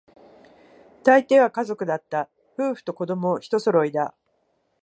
[1.03, 4.15] 大抵は家族だった、夫婦と子供、一揃いだ